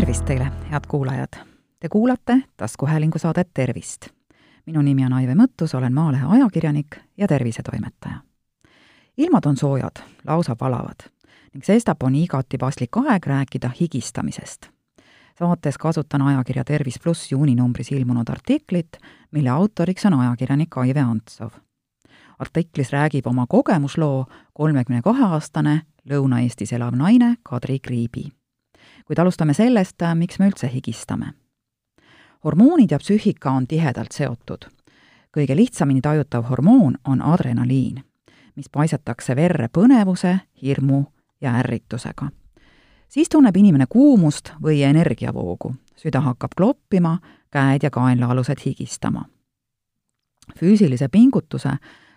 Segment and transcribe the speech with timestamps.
[0.00, 1.28] tervist teile, head kuulajad!
[1.80, 4.06] Te kuulate taskuhäälingu saadet Tervist.
[4.66, 8.14] minu nimi on Aive Mõttus, olen Maalehe ajakirjanik ja tervisetoimetaja.
[9.16, 9.96] ilmad on soojad,
[10.26, 11.08] lausa palavad
[11.52, 14.66] ning sestap on igati paslik aeg rääkida higistamisest.
[15.38, 18.96] saates kasutan ajakirja Tervis pluss juuninumbris ilmunud artiklit,
[19.30, 21.50] mille autoriks on ajakirjanik Aive Antsov.
[22.38, 28.36] artiklis räägib oma kogemusloo kolmekümne kahe aastane Lõuna-Eestis elav naine Kadri Kriibi
[29.06, 31.32] kuid alustame sellest, miks me üldse higistame.
[32.44, 34.66] hormoonid ja psüühika on tihedalt seotud.
[35.36, 38.04] kõige lihtsamini tajutav hormoon on adrenaliin,
[38.56, 41.04] mis paisatakse verre põnevuse, hirmu
[41.40, 42.28] ja ärritusega.
[43.08, 47.18] siis tunneb inimene kuumust või energiavoogu, süda hakkab kloppima,
[47.50, 49.24] käed ja kaenlaalused higistama.
[50.58, 51.70] füüsilise pingutuse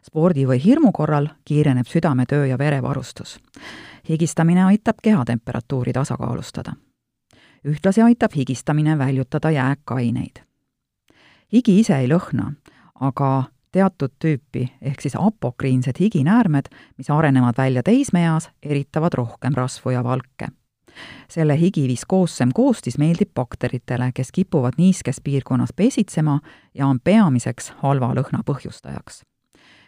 [0.03, 3.39] spordi või hirmu korral kiireneb südametöö ja verevarustus
[4.09, 6.73] higistamine aitab kehatemperatuuri tasakaalustada.
[7.65, 10.43] Ühtlasi aitab higistamine väljutada jääkaineid.
[11.53, 12.53] higi ise ei lõhna,
[12.99, 20.03] aga teatud tüüpi ehk siis apokriinsed higinäärmed, mis arenevad välja teismeeas, eritavad rohkem rasvu ja
[20.03, 20.47] valke.
[21.29, 26.39] selle higi viskoossem koostis meeldib bakteritele, kes kipuvad niiskes piirkonnas pesitsema
[26.73, 29.23] ja on peamiseks halva lõhna põhjustajaks.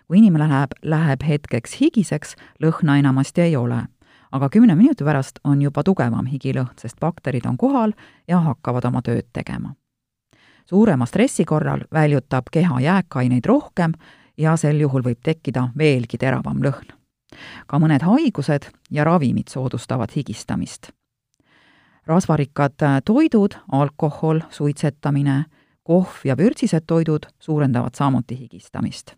[0.08, 3.88] kui inimene läheb, läheb hetkeks higiseks, lõhna enamasti ei ole
[4.32, 7.94] aga kümne minuti pärast on juba tugevam higilõhn, sest bakterid on kohal
[8.28, 9.76] ja hakkavad oma tööd tegema.
[10.66, 13.92] suurema stressi korral väljutab keha jääkaineid rohkem
[14.38, 16.94] ja sel juhul võib tekkida veelgi teravam lõhn.
[17.68, 20.92] ka mõned haigused ja ravimid soodustavad higistamist.
[22.06, 25.46] rasvarikkad toidud, alkohol, suitsetamine,
[25.84, 29.16] kohv ja vürtsised toidud suurendavad samuti higistamist.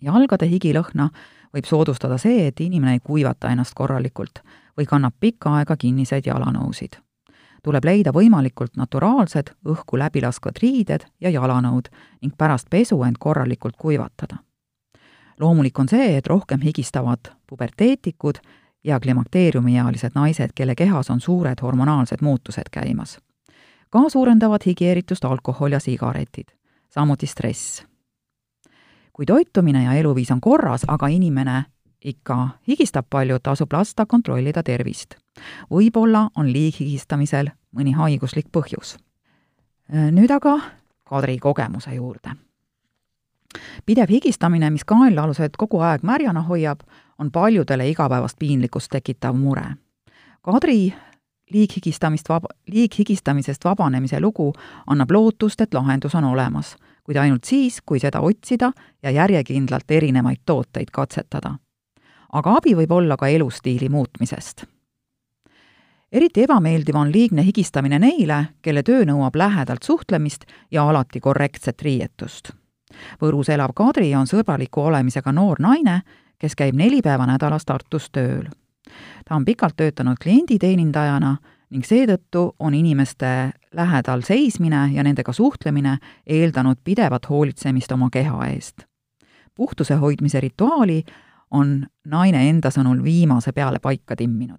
[0.00, 1.10] jalgade higilõhna
[1.54, 4.42] võib soodustada see, et inimene ei kuivata ennast korralikult
[4.78, 6.98] või kannab pikka aega kinniseid jalanõusid.
[7.62, 11.88] tuleb leida võimalikult naturaalsed, õhku läbi laskvad riided ja jalanõud
[12.22, 14.36] ning pärast pesu end korralikult kuivatada.
[15.40, 18.38] loomulik on see, et rohkem higistavad puberteetikud
[18.84, 23.18] ja klimakteeriumiealised naised, kelle kehas on suured hormonaalsed muutused käimas.
[23.90, 26.48] ka suurendavad higieeritust alkohol ja sigaretid,
[26.88, 27.89] samuti stress
[29.20, 31.64] kui toitumine ja eluviis on korras, aga inimene
[32.04, 35.14] ikka higistab palju, tasub lasta kontrollida tervist.
[35.70, 38.96] võib-olla on liighigistamisel mõni haiguslik põhjus.
[39.92, 40.56] nüüd aga
[41.04, 42.30] Kadri kogemuse juurde.
[43.86, 46.80] pidev higistamine, mis kaenlaalused kogu aeg märjana hoiab,
[47.18, 49.76] on paljudele igapäevast piinlikkust tekitav mure.
[50.42, 50.94] Kadri
[51.52, 54.52] liighigistamist vab-, liighigistamisest vabanemise lugu
[54.86, 56.76] annab lootust, et lahendus on olemas
[57.10, 58.68] kuid ainult siis, kui seda otsida
[59.02, 61.56] ja järjekindlalt erinevaid tooteid katsetada.
[62.32, 64.64] aga abi võib olla ka elustiili muutmisest.
[66.12, 72.52] eriti ebameeldiv on liigne higistamine neile, kelle töö nõuab lähedalt suhtlemist ja alati korrektset riietust.
[73.22, 76.02] Võrus elav Kadri on sõbraliku olemisega noor naine,
[76.38, 78.46] kes käib neli päeva nädalas Tartus tööl.
[79.24, 81.36] ta on pikalt töötanud klienditeenindajana
[81.70, 88.78] ning seetõttu on inimeste lähedal seismine ja nendega suhtlemine eeldanud pidevat hoolitsemist oma keha eest.
[89.54, 91.04] puhtuse hoidmise rituaali
[91.50, 94.58] on naine enda sõnul viimase peale paika timminud.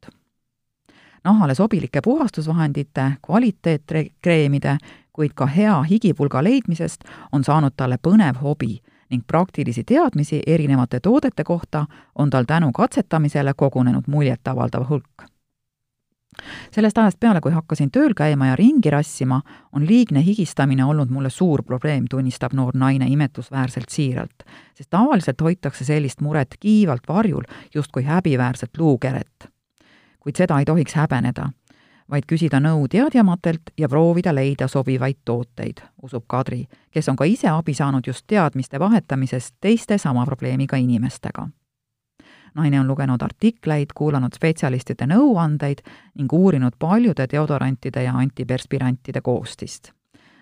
[1.24, 4.78] nahale sobilike puhastusvahendite, kvaliteetkreemide,
[5.14, 11.44] kuid ka hea higipulga leidmisest on saanud talle põnev hobi ning praktilisi teadmisi erinevate toodete
[11.44, 11.86] kohta
[12.16, 15.32] on tal tänu katsetamisele kogunenud muljetavaldav hulk
[16.72, 19.42] sellest ajast peale, kui hakkasin tööl käima ja ringi rassima,
[19.76, 24.44] on liigne higistamine olnud mulle suur probleem, tunnistab noor naine imetlusväärselt siiralt.
[24.74, 27.44] sest tavaliselt hoitakse sellist muret kiivalt varjul,
[27.74, 29.50] justkui häbiväärset luukeret.
[30.20, 31.50] kuid seda ei tohiks häbeneda,
[32.10, 37.48] vaid küsida nõu teadjamatelt ja proovida leida sobivaid tooteid, usub Kadri, kes on ka ise
[37.48, 41.48] abi saanud just teadmiste vahetamisest teiste sama probleemiga inimestega
[42.56, 45.84] naine on lugenud artikleid, kuulanud spetsialistide nõuandeid
[46.16, 49.92] ning uurinud paljude deodorantide ja antiperspirantide koostist.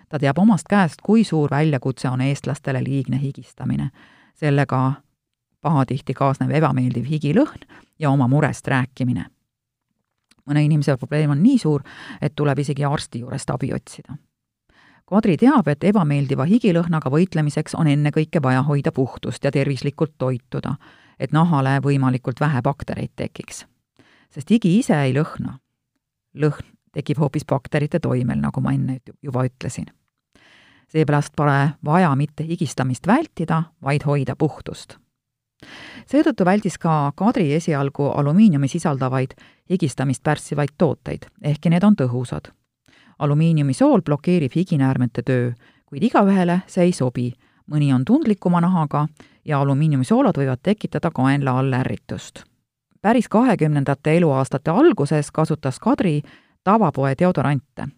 [0.08, 3.90] ta teab omast käest, kui suur väljakutse on eestlastele liigne higistamine.
[4.34, 4.92] sellega
[5.60, 7.60] pahatihti kaasneb ebameeldiv higilõhn
[7.98, 9.24] ja oma murest rääkimine.
[10.50, 11.82] mõne inimese probleem on nii suur,
[12.20, 14.16] et tuleb isegi arsti juurest abi otsida
[15.10, 20.76] Kadri teab, et ebameeldiva higilõhnaga võitlemiseks on ennekõike vaja hoida puhtust ja tervislikult toituda
[21.20, 23.66] et nahale võimalikult vähe baktereid tekiks.
[24.30, 25.58] sest higi ise ei lõhna.
[26.34, 29.86] lõhn tekib hoopis bakterite toimel, nagu ma enne juba ütlesin.
[30.88, 34.96] seepärast pole vaja mitte higistamist vältida, vaid hoida puhtust.
[36.06, 39.34] seetõttu väldis ka Kadri esialgu alumiiniumi sisaldavaid
[39.70, 42.50] higistamist pärssivaid tooteid, ehkki need on tõhusad.
[43.18, 45.52] alumiiniumisool blokeerib higinäärmete töö,
[45.86, 47.32] kuid igaühele see ei sobi.
[47.70, 49.06] mõni on tundlikuma nahaga
[49.44, 52.44] ja alumiiniumisoolad võivad tekitada kaenla all ärritust.
[53.02, 56.22] päris kahekümnendate eluaastate alguses kasutas Kadri
[56.64, 57.88] tavapoe deodorante.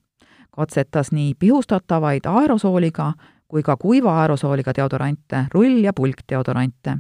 [0.51, 3.13] katsetas nii pihustatavaid aerosooliga
[3.49, 6.97] kui ka kuiva aerosooliga deodorante, rull- ja pulkdeodorante.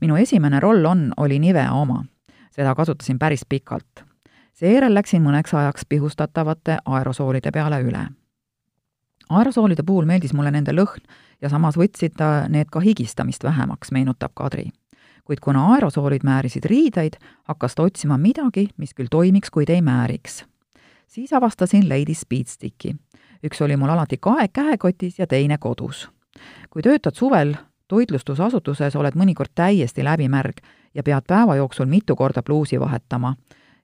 [0.00, 2.04] minu esimene roll-on oli Nivea oma.
[2.50, 4.04] seda kasutasin päris pikalt.
[4.52, 8.21] seejärel läksin mõneks ajaks pihustatavate aerosoolide peale üle.
[9.38, 11.02] Aerosoolide puhul meeldis mulle nende lõhn
[11.40, 14.70] ja samas võtsid need ka higistamist vähemaks, meenutab Kadri.
[15.24, 20.44] kuid kuna aerosoolid määrisid riideid, hakkas ta otsima midagi, mis küll toimiks, kuid ei määriks.
[21.06, 22.96] siis avastasin Lady Speedsticki
[23.42, 26.08] üks oli mul alati kae käekotis ja teine kodus.
[26.70, 27.54] kui töötad suvel
[27.88, 30.62] toitlustusasutuses, oled mõnikord täiesti läbimärg
[30.94, 33.34] ja pead päeva jooksul mitu korda pluusi vahetama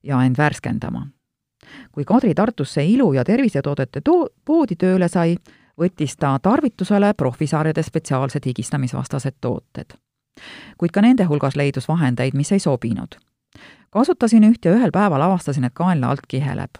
[0.02, 1.06] ja end värskendama.
[1.92, 5.36] Kui Kadri Tartusse ilu- ja tervisetoodete to-, poodi tööle sai,
[5.78, 9.94] võttis ta tarvitusele profisarjade spetsiaalsed higistamisvastased tooted.
[10.78, 13.18] kuid ka nende hulgas leidus vahendeid, mis ei sobinud.
[13.90, 16.70] kasutasin üht ja ühel päeval avastasin, et kaenla alt kiheleb.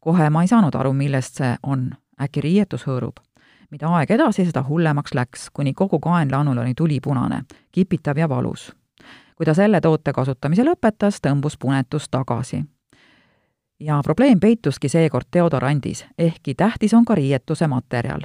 [0.00, 1.90] kohe ma ei saanud aru, millest see on
[2.20, 3.20] äkki riietus hõõrub.
[3.70, 8.72] mida aeg edasi, seda hullemaks läks, kuni kogu kaenlaanul oli tulipunane, kipitav ja valus.
[9.36, 12.64] kui ta selle toote kasutamise lõpetas, tõmbus punetus tagasi.
[13.80, 18.20] Ja probleem peituski seekord deodorandis, ehkki tähtis on ka riietuse materjal.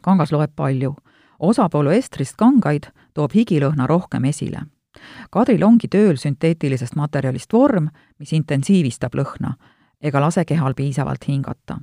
[0.00, 0.96] kangas loeb palju.
[1.38, 4.60] osa polüestrist kangaid toob higilõhna rohkem esile
[5.30, 7.88] Kadril ongi tööl sünteetilisest materjalist vorm,
[8.18, 9.54] mis intensiivistab lõhna
[10.00, 11.78] ega lase kehal piisavalt hingata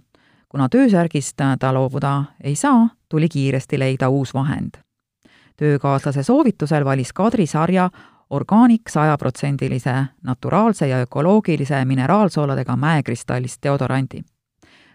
[0.52, 4.82] kuna töösärgist ta loobuda ei saa, tuli kiiresti leida uus vahend.
[5.58, 7.90] töökaaslase soovitusel valis Kadri sarja
[8.32, 9.94] orgaanik sajaprotsendilise
[10.24, 14.22] naturaalse ja ökoloogilise mineraalsooladega mäekristallist deodorandi.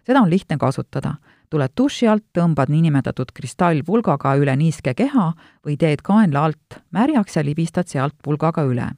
[0.06, 1.14] seda on lihtne kasutada,
[1.50, 5.32] tuled duši alt, tõmbad niinimetatud kristallpulgaga üle niiske keha
[5.66, 8.90] või teed kaenla alt märjaks ja libistad sealt pulgaga üle.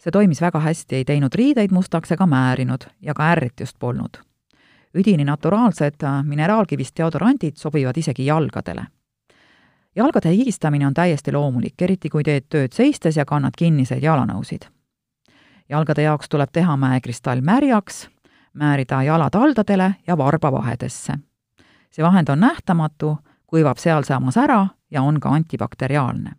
[0.00, 4.20] see toimis väga hästi, ei teinud riideid mustaks ega määrinud ja ka ärritust polnud
[4.94, 8.86] üdini naturaalsed mineraalkivist deodorandid sobivad isegi jalgadele.
[9.96, 14.68] Jalgade higistamine on täiesti loomulik, eriti kui teed tööd seistes ja kannad kinniseid jalanõusid.
[15.68, 18.08] jalgade jaoks tuleb teha mäekristall märjaks,
[18.52, 21.12] määrida jalad haldadele ja varbavahedesse.
[21.90, 26.30] see vahend on nähtamatu, kuivab sealsamas ära ja on ka antibakteriaalne.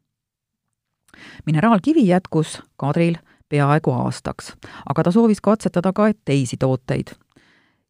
[1.46, 3.16] mineraalkivi jätkus Kadril
[3.50, 4.56] peaaegu aastaks,
[4.90, 7.08] aga ta soovis katsetada ka teisi tooteid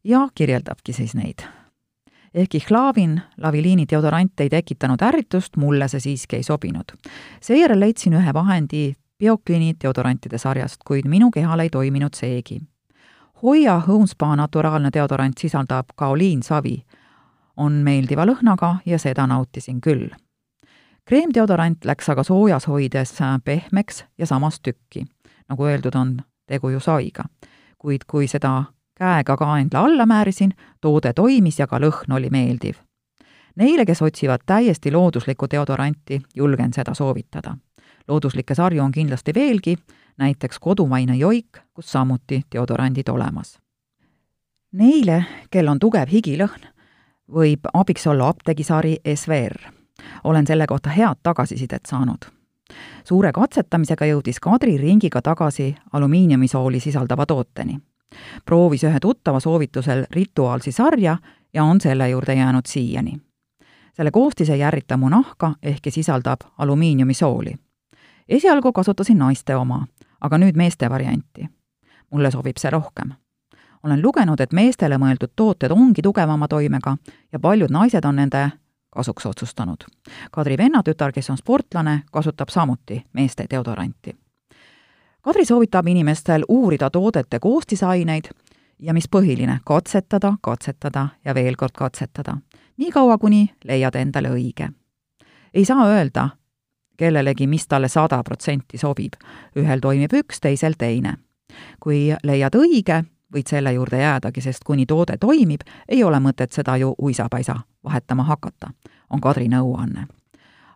[0.04, 1.61] ja kirjeldabki siis neid.
[2.34, 6.96] Ehkki Hlavin laviliini deodorant ei tekitanud ärritust, mulle see siiski ei sobinud.
[7.40, 12.60] seejärel leidsin ühe vahendi Biokliini deodorantide sarjast, kuid minu kehale ei toiminud seegi.
[13.42, 16.82] Hoia Homespa naturaalne deodorant sisaldab kaoliinsavi,
[17.56, 20.08] on meeldiva lõhnaga ja seda nautisin küll.
[21.04, 25.04] kreemdeodorant läks aga soojas hoides pehmeks ja samas tükki.
[25.48, 27.24] nagu öeldud, on tegu ju saiga.
[27.78, 28.64] kuid kui seda
[29.02, 32.78] käega kaendla alla määrisin, toode toimis ja ka lõhn oli meeldiv.
[33.58, 37.56] Neile, kes otsivad täiesti looduslikku deodoranti, julgen seda soovitada.
[38.08, 39.76] looduslikke sarju on kindlasti veelgi,
[40.18, 43.58] näiteks kodumaine joik, kus samuti deodorandid olemas.
[44.72, 46.66] Neile, kel on tugev higilõhn,
[47.32, 49.72] võib abiks olla apteegisari SVR.
[50.24, 52.30] olen selle kohta head tagasisidet saanud
[53.04, 57.78] suure katsetamisega jõudis Kadri ringiga tagasi alumiiniumisooli sisaldava tooteni
[58.44, 61.16] proovis ühe tuttava soovitusel rituaalsi sarja
[61.54, 63.20] ja on selle juurde jäänud siiani.
[63.92, 67.54] selle koostis ei ärrita mu nahka, ehkki sisaldab alumiiniumisooli.
[68.28, 69.86] esialgu kasutasin naiste oma,
[70.20, 71.48] aga nüüd meeste varianti.
[72.10, 73.12] mulle sobib see rohkem.
[73.82, 76.96] olen lugenud, et meestele mõeldud tooted ongi tugevama toimega
[77.32, 78.50] ja paljud naised on nende
[78.90, 79.84] kasuks otsustanud.
[80.30, 84.21] Kadri vennatütar, kes on sportlane, kasutab samuti meeste deodoranti
[85.22, 88.24] Kadri soovitab inimestel uurida toodete koostisaineid
[88.78, 92.36] ja mis põhiline, katsetada, katsetada ja veel kord katsetada.
[92.76, 94.68] niikaua, kuni leiad endale õige.
[95.54, 96.28] ei saa öelda
[96.96, 99.12] kellelegi, mis talle sada protsenti sobib.
[99.56, 101.14] ühel toimib üks, teisel teine.
[101.80, 106.76] kui leiad õige, võid selle juurde jäädagi, sest kuni toode toimib, ei ole mõtet seda
[106.76, 108.70] ju uisapäisa vahetama hakata,
[109.10, 110.06] on Kadri nõuanne.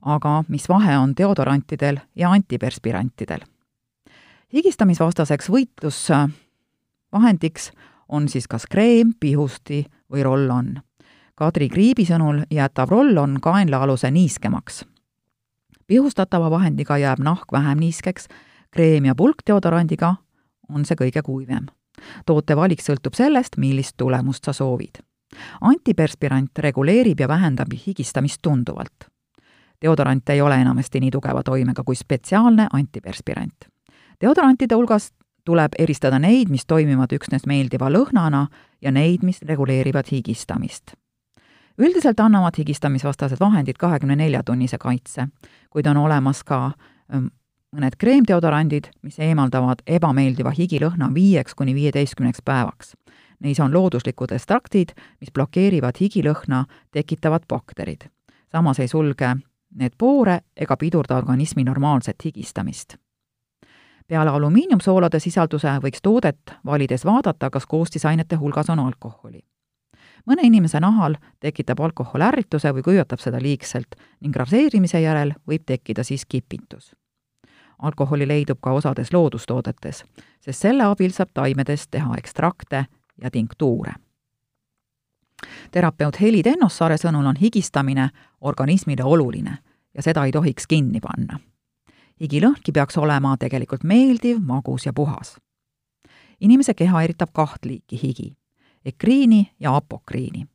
[0.03, 3.41] aga mis vahe on deodorantidel ja antiperspirantidel
[4.57, 7.71] higistamisvastaseks võitlusvahendiks
[8.09, 10.77] on siis kas kreem, pihusti või roll-on.
[11.37, 14.85] Kadri Kriibi sõnul jätab roll-on kaenlaaluse niiskemaks.
[15.87, 18.27] pihustatava vahendiga jääb nahk vähem niiskeks,
[18.71, 20.15] kreem- ja pulkdeodorandiga
[20.69, 21.67] on see kõige kuivem.
[22.27, 24.99] toote valik sõltub sellest, millist tulemust sa soovid.
[25.61, 29.05] antiperspirant reguleerib ja vähendab higistamist tunduvalt.
[29.83, 33.75] deodorant ei ole enamasti nii tugeva toimega kui spetsiaalne antiperspirant.
[34.20, 35.11] Deodorantide hulgas
[35.46, 38.46] tuleb eristada neid, mis toimivad üksnes meeldiva lõhnana
[38.82, 40.94] ja neid, mis reguleerivad higistamist.
[41.78, 45.28] üldiselt annavad higistamisvastased vahendid kahekümne nelja tunnise kaitse,
[45.70, 46.73] kuid on olemas ka
[47.76, 52.96] mõned kreemdeodorandid, mis eemaldavad ebameeldiva higilõhna viieks kuni viieteistkümneks päevaks.
[53.40, 58.08] Neis on looduslikud ekstraktid, mis blokeerivad higilõhna tekitavad bakterid.
[58.52, 59.37] samas ei sulge
[59.75, 62.96] need poore ega pidurda organismi normaalset higistamist
[64.09, 69.41] peale alumiiniumsoolade sisalduse võiks toodet valides vaadata, kas koostisainete hulgas on alkoholi.
[70.27, 76.05] mõne inimese nahal tekitab alkohol ärrituse või kuivatab seda liigselt ning raseerimise järel võib tekkida
[76.05, 76.97] siis kipitus.
[77.83, 80.05] alkoholi leidub ka osades loodustoodetes,
[80.41, 82.87] sest selle abil saab taimedest teha ekstrakte
[83.23, 83.93] ja tinktuure
[85.71, 88.09] terapeut Heli Tennossaare sõnul on higistamine
[88.41, 89.59] organismile oluline
[89.95, 91.39] ja seda ei tohiks kinni panna
[92.20, 95.37] higilõhnki peaks olema tegelikult meeldiv, magus ja puhas.
[96.40, 98.37] inimese keha eritab kaht liiki higi,
[98.85, 100.46] ekriini ja apokriini.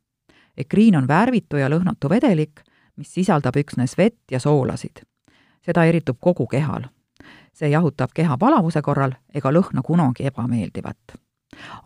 [0.56, 2.60] ekriin on värvitu ja lõhnatu vedelik,
[2.96, 5.02] mis sisaldab üksnes vett ja soolasid.
[5.64, 6.82] seda eritub kogu kehal.
[7.52, 10.98] see jahutab keha palavuse korral ega lõhna kunagi ebameeldivat.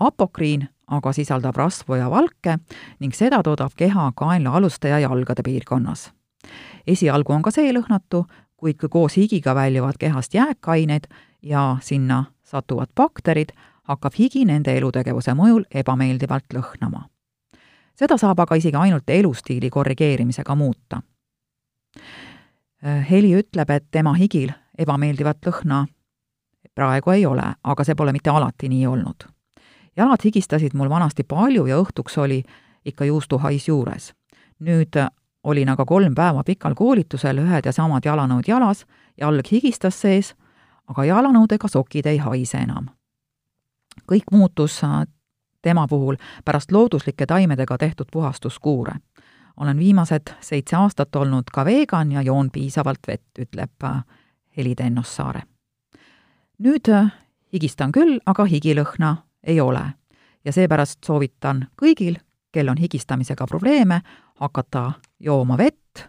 [0.01, 2.59] apokriin aga sisaldab rasvu ja valke
[3.01, 6.13] ning seda toodab keha kaenlaaluste ja jalgade piirkonnas.
[6.87, 8.25] esialgu on ka see lõhnatu,
[8.57, 11.09] kuid kui koos higiga väljuvad kehast jääkained
[11.43, 17.09] ja sinna satuvad bakterid, hakkab higi nende elutegevuse mõjul ebameeldivalt lõhnama.
[17.95, 21.03] seda saab aga isegi ainult elustiili korrigeerimisega muuta.
[23.11, 25.87] Heli ütleb, et tema higil ebameeldivat lõhna
[26.75, 29.29] praegu ei ole, aga see pole mitte alati nii olnud.
[29.97, 32.43] jalad higistasid mul vanasti palju ja õhtuks oli
[32.85, 34.13] ikka juustuhais juures.
[34.59, 34.97] nüüd
[35.47, 38.85] olin aga kolm päeva pikal koolitusel, ühed ja samad jalanõud jalas,
[39.21, 40.35] jalg higistas sees,
[40.91, 42.91] aga jalanõud ega sokid ei haise enam.
[44.11, 45.07] kõik muutus äh,
[45.63, 48.93] tema puhul pärast looduslike taimedega tehtud puhastuskuure.
[49.57, 54.03] olen viimased seitse aastat olnud ka vegan ja joon piisavalt vett, ütleb äh,
[54.57, 55.43] Heli Tennossaare.
[56.59, 57.13] nüüd äh,
[57.53, 59.93] higistan küll, aga higilõhna ei ole
[60.45, 62.19] ja seepärast soovitan kõigil,
[62.53, 64.01] kel on higistamisega probleeme,
[64.35, 66.09] hakata jooma vett,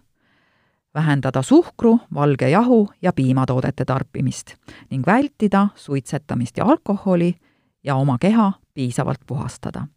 [0.93, 4.53] vähendada suhkru, valge jahu ja piimatoodete tarbimist
[4.89, 7.35] ning vältida suitsetamist ja alkoholi
[7.83, 9.87] ja oma keha piisavalt puhastada.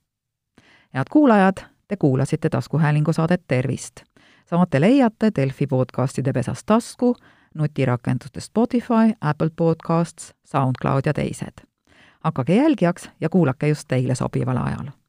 [0.95, 1.57] head kuulajad,
[1.89, 4.01] te kuulasite taskuhäälingu saadet Tervist.
[4.47, 7.17] saate leiate Delfi podcastide pesast tasku,
[7.55, 11.67] nutirakenduste Spotify, Apple Podcasts, SoundCloud ja teised.
[12.21, 15.00] hakake jälgijaks ja kuulake just teile sobival ajal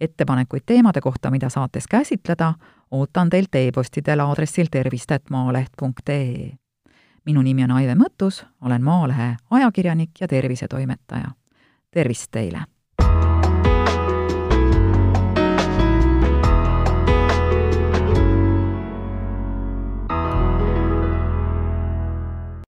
[0.00, 2.54] ettepanekuid teemade kohta, mida saates käsitleda,
[2.90, 6.56] ootan teilt e-postidel aadressil tervist.maaleht.ee.
[7.24, 11.30] minu nimi on Aive Mõttus, olen Maalehe ajakirjanik ja tervisetoimetaja.
[11.90, 12.77] tervist teile!